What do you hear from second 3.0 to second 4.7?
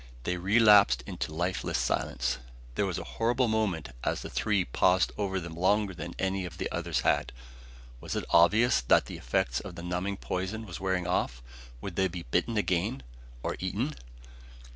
horrible moment as the three